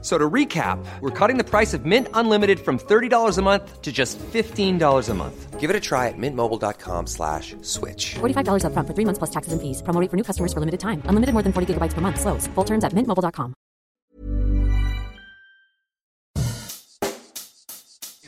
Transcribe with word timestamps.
So 0.00 0.16
to 0.16 0.30
recap, 0.30 0.78
we're 1.00 1.10
cutting 1.10 1.38
the 1.38 1.44
price 1.44 1.74
of 1.74 1.84
Mint 1.84 2.06
Unlimited 2.14 2.60
from 2.60 2.78
$30 2.78 3.36
a 3.36 3.42
month 3.42 3.82
to 3.82 3.90
just 3.90 4.16
$15 4.32 5.08
a 5.08 5.14
month. 5.14 5.58
Give 5.58 5.70
it 5.70 5.74
a 5.74 5.80
try 5.80 6.06
at 6.06 6.14
mintmobile.com 6.16 7.08
slash 7.08 7.56
switch. 7.62 8.14
$45 8.20 8.62
upfront 8.62 8.86
for 8.86 8.94
three 8.94 9.04
months 9.04 9.18
plus 9.18 9.30
taxes 9.30 9.52
and 9.52 9.60
fees. 9.60 9.82
Promo 9.82 10.00
rate 10.00 10.08
for 10.08 10.16
new 10.16 10.22
customers 10.22 10.52
for 10.52 10.60
limited 10.60 10.78
time. 10.78 11.02
Unlimited 11.06 11.32
more 11.34 11.42
than 11.42 11.52
40 11.52 11.74
gigabytes 11.74 11.94
per 11.94 12.00
month. 12.00 12.20
Slows. 12.20 12.46
Full 12.54 12.64
terms 12.64 12.84
at 12.84 12.94
mintmobile.com. 12.94 13.54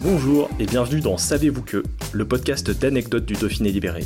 Bonjour 0.03 0.49
et 0.59 0.65
bienvenue 0.65 1.03
dans 1.03 1.19
Savez-vous 1.19 1.63
que, 1.63 1.85
le 2.13 2.25
podcast 2.25 2.71
d'anecdotes 2.71 3.27
du 3.27 3.35
Dauphiné 3.35 3.71
libéré. 3.71 4.03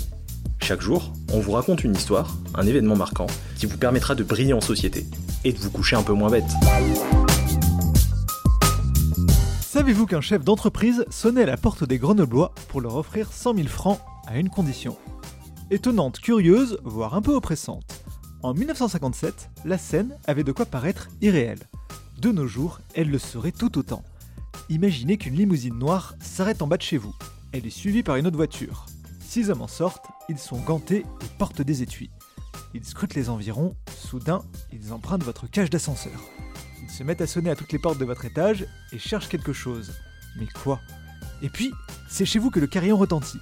Chaque 0.60 0.80
jour, 0.80 1.12
on 1.32 1.38
vous 1.38 1.52
raconte 1.52 1.84
une 1.84 1.94
histoire, 1.94 2.36
un 2.56 2.66
événement 2.66 2.96
marquant, 2.96 3.28
qui 3.56 3.66
vous 3.66 3.78
permettra 3.78 4.14
de 4.14 4.24
briller 4.24 4.54
en 4.54 4.60
société 4.60 5.06
et 5.44 5.52
de 5.52 5.58
vous 5.58 5.70
coucher 5.70 5.94
un 5.94 6.02
peu 6.02 6.14
moins 6.14 6.30
bête. 6.30 6.50
Savez-vous 9.74 10.06
qu'un 10.06 10.20
chef 10.20 10.44
d'entreprise 10.44 11.04
sonnait 11.10 11.42
à 11.42 11.46
la 11.46 11.56
porte 11.56 11.82
des 11.82 11.98
Grenoblois 11.98 12.54
pour 12.68 12.80
leur 12.80 12.94
offrir 12.94 13.32
100 13.32 13.56
000 13.56 13.66
francs 13.66 13.98
à 14.24 14.38
une 14.38 14.48
condition? 14.48 14.96
Étonnante, 15.72 16.20
curieuse, 16.20 16.78
voire 16.84 17.14
un 17.14 17.20
peu 17.20 17.34
oppressante. 17.34 18.04
En 18.44 18.54
1957, 18.54 19.50
la 19.64 19.76
scène 19.76 20.16
avait 20.28 20.44
de 20.44 20.52
quoi 20.52 20.64
paraître 20.64 21.08
irréelle. 21.22 21.58
De 22.20 22.30
nos 22.30 22.46
jours, 22.46 22.78
elle 22.94 23.10
le 23.10 23.18
serait 23.18 23.50
tout 23.50 23.76
autant. 23.76 24.04
Imaginez 24.68 25.16
qu'une 25.16 25.34
limousine 25.34 25.76
noire 25.76 26.14
s'arrête 26.20 26.62
en 26.62 26.68
bas 26.68 26.76
de 26.76 26.82
chez 26.82 26.96
vous. 26.96 27.16
Elle 27.50 27.66
est 27.66 27.70
suivie 27.70 28.04
par 28.04 28.14
une 28.14 28.28
autre 28.28 28.36
voiture. 28.36 28.86
Six 29.18 29.50
hommes 29.50 29.62
en 29.62 29.66
sortent, 29.66 30.06
ils 30.28 30.38
sont 30.38 30.60
gantés 30.60 31.00
et 31.00 31.36
portent 31.36 31.62
des 31.62 31.82
étuis. 31.82 32.10
Ils 32.74 32.84
scrutent 32.84 33.14
les 33.14 33.30
environs, 33.30 33.76
soudain, 33.96 34.42
ils 34.72 34.92
empruntent 34.92 35.22
votre 35.22 35.46
cage 35.46 35.70
d'ascenseur. 35.70 36.20
Ils 36.82 36.90
se 36.90 37.02
mettent 37.02 37.20
à 37.20 37.26
sonner 37.26 37.50
à 37.50 37.56
toutes 37.56 37.72
les 37.72 37.78
portes 37.78 37.98
de 37.98 38.04
votre 38.04 38.24
étage 38.24 38.66
et 38.92 38.98
cherchent 38.98 39.28
quelque 39.28 39.52
chose. 39.52 39.92
Mais 40.36 40.46
quoi? 40.62 40.80
Et 41.42 41.48
puis, 41.48 41.72
c'est 42.08 42.26
chez 42.26 42.38
vous 42.38 42.50
que 42.50 42.60
le 42.60 42.66
carillon 42.66 42.96
retentit. 42.96 43.38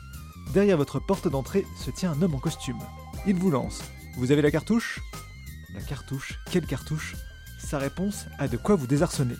Derrière 0.53 0.77
votre 0.77 1.01
porte 1.01 1.29
d'entrée 1.29 1.65
se 1.77 1.91
tient 1.91 2.13
un 2.13 2.23
homme 2.23 2.35
en 2.35 2.39
costume. 2.39 2.79
Il 3.27 3.37
vous 3.37 3.51
lance. 3.51 3.83
Vous 4.17 4.33
avez 4.33 4.43
la 4.43 4.51
cartouche? 4.51 5.01
La 5.75 5.81
cartouche 5.81 6.39
Quelle 6.51 6.67
cartouche? 6.67 7.17
Sa 7.59 7.79
réponse 7.79 8.27
a 8.39 8.49
de 8.49 8.57
quoi 8.57 8.75
vous 8.75 8.87
désarçonner. 8.87 9.37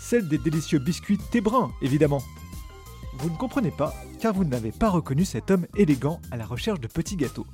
Celle 0.00 0.26
des 0.26 0.38
délicieux 0.38 0.78
biscuits 0.78 1.18
Tébrun, 1.30 1.70
évidemment. 1.82 2.22
Vous 3.18 3.30
ne 3.30 3.36
comprenez 3.36 3.70
pas, 3.70 3.94
car 4.20 4.32
vous 4.32 4.44
n'avez 4.44 4.72
pas 4.72 4.88
reconnu 4.88 5.24
cet 5.24 5.50
homme 5.50 5.66
élégant 5.76 6.20
à 6.30 6.36
la 6.36 6.46
recherche 6.46 6.80
de 6.80 6.86
petits 6.86 7.16
gâteaux. 7.16 7.46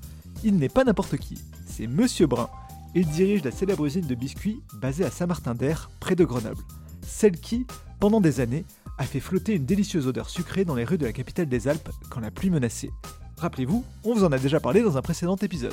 Il 0.45 0.57
n'est 0.57 0.69
pas 0.69 0.85
n'importe 0.85 1.17
qui, 1.17 1.39
c'est 1.67 1.87
Monsieur 1.87 2.27
Brun, 2.27 2.51
il 2.95 3.09
dirige 3.09 3.43
la 3.43 3.51
célèbre 3.51 3.87
usine 3.87 4.07
de 4.07 4.15
biscuits 4.15 4.61
basée 4.75 5.05
à 5.05 5.11
Saint-Martin-d'Air, 5.11 5.91
près 6.01 6.15
de 6.15 6.25
Grenoble. 6.25 6.63
Celle 7.01 7.41
qui, 7.41 7.67
pendant 7.99 8.21
des 8.21 8.41
années, 8.41 8.67
a 8.99 9.05
fait 9.05 9.21
flotter 9.21 9.55
une 9.55 9.65
délicieuse 9.65 10.07
odeur 10.07 10.29
sucrée 10.29 10.67
dans 10.67 10.75
les 10.75 10.85
rues 10.85 10.99
de 10.99 11.07
la 11.07 11.13
capitale 11.13 11.49
des 11.49 11.67
Alpes 11.67 11.89
quand 12.11 12.21
la 12.21 12.31
pluie 12.31 12.51
menaçait. 12.51 12.91
Rappelez-vous, 13.39 13.85
on 14.05 14.15
vous 14.15 14.25
en 14.25 14.33
a 14.33 14.39
déjà 14.39 14.61
parlé 14.61 14.83
dans 14.83 14.99
un 14.99 15.03
précédent 15.03 15.37
épisode. 15.37 15.73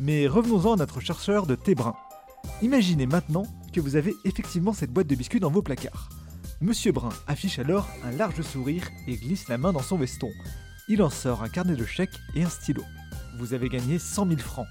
Mais 0.00 0.26
revenons-en 0.26 0.72
à 0.72 0.76
notre 0.76 1.00
chercheur 1.00 1.46
de 1.46 1.54
thé 1.54 1.74
brun. 1.74 1.94
Imaginez 2.62 3.06
maintenant 3.06 3.46
que 3.72 3.80
vous 3.80 3.96
avez 3.96 4.14
effectivement 4.24 4.72
cette 4.72 4.92
boîte 4.92 5.06
de 5.06 5.14
biscuits 5.14 5.40
dans 5.40 5.50
vos 5.50 5.62
placards. 5.62 6.08
Monsieur 6.60 6.92
Brun 6.92 7.10
affiche 7.26 7.58
alors 7.58 7.88
un 8.02 8.12
large 8.12 8.40
sourire 8.40 8.88
et 9.06 9.16
glisse 9.16 9.48
la 9.48 9.58
main 9.58 9.72
dans 9.72 9.82
son 9.82 9.98
veston. 9.98 10.30
Il 10.88 11.02
en 11.02 11.10
sort 11.10 11.42
un 11.42 11.48
carnet 11.48 11.76
de 11.76 11.84
chèques 11.84 12.18
et 12.34 12.42
un 12.42 12.48
stylo. 12.48 12.82
Vous 13.36 13.52
avez 13.52 13.68
gagné 13.68 13.98
100 13.98 14.28
000 14.28 14.38
francs. 14.40 14.68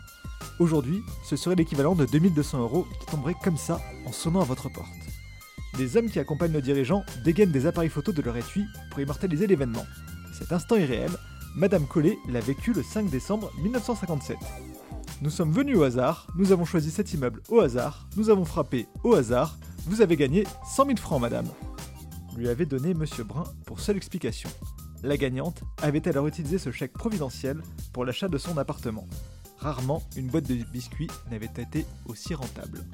Aujourd'hui, 0.60 1.04
ce 1.26 1.36
serait 1.36 1.56
l'équivalent 1.56 1.96
de 1.96 2.06
2200 2.06 2.60
euros 2.60 2.88
qui 3.00 3.06
tomberaient 3.08 3.36
comme 3.44 3.58
ça 3.58 3.82
en 4.06 4.12
sonnant 4.12 4.42
à 4.42 4.46
votre 4.46 4.70
porte. 4.70 4.88
Les 5.78 5.98
hommes 5.98 6.10
qui 6.10 6.20
accompagnent 6.20 6.54
nos 6.54 6.62
dirigeants 6.62 7.04
dégainent 7.24 7.52
des 7.52 7.66
appareils 7.66 7.90
photos 7.90 8.16
de 8.16 8.22
leur 8.22 8.38
étui 8.38 8.64
pour 8.90 9.00
immortaliser 9.00 9.48
l'événement. 9.48 9.86
Cet 10.38 10.52
instant 10.52 10.76
irréel, 10.76 11.12
Madame 11.56 11.88
Collet 11.88 12.18
l'a 12.30 12.40
vécu 12.40 12.74
le 12.74 12.84
5 12.84 13.10
décembre 13.10 13.52
1957. 13.62 14.38
Nous 15.22 15.30
sommes 15.30 15.52
venus 15.52 15.78
au 15.78 15.84
hasard, 15.84 16.28
nous 16.36 16.52
avons 16.52 16.66
choisi 16.66 16.92
cet 16.92 17.14
immeuble 17.14 17.42
au 17.50 17.60
hasard, 17.60 18.08
nous 18.18 18.30
avons 18.30 18.46
frappé 18.46 18.88
au 19.04 19.16
hasard, 19.16 19.58
vous 19.88 20.02
avez 20.02 20.16
gagné 20.16 20.46
100 20.76 20.86
000 20.86 20.98
francs, 20.98 21.22
madame. 21.22 21.48
Lui 22.38 22.50
avait 22.50 22.66
donné 22.66 22.94
Monsieur 22.94 23.24
Brun 23.24 23.46
pour 23.66 23.80
seule 23.80 23.98
explication. 23.98 24.50
La 25.04 25.18
gagnante 25.18 25.64
avait 25.82 26.08
alors 26.08 26.28
utilisé 26.28 26.58
ce 26.58 26.72
chèque 26.72 26.94
providentiel 26.94 27.62
pour 27.92 28.06
l'achat 28.06 28.30
de 28.30 28.38
son 28.38 28.58
appartement. 28.58 29.06
Rarement 29.58 30.02
une 30.16 30.28
boîte 30.28 30.48
de 30.48 30.56
biscuits 30.72 31.10
n'avait 31.30 31.46
été 31.46 31.86
aussi 32.06 32.34
rentable. 32.34 32.86